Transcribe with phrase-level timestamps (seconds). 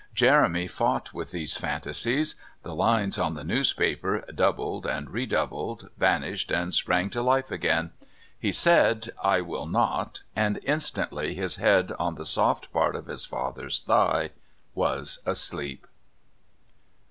[0.15, 6.73] Jeremy fought with these fantasies; the lines on the newspaper doubled and redoubled, vanished and
[6.73, 7.91] sprang to life again.
[8.39, 13.27] He said: "I will not," and, instantly, his head on the soft part of his
[13.27, 14.31] father's thigh,
[14.73, 15.85] was asleep.